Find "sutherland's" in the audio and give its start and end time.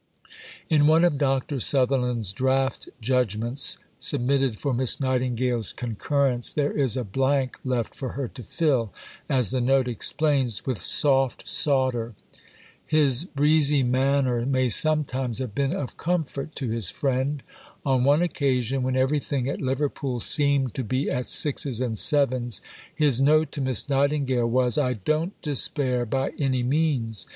1.59-2.33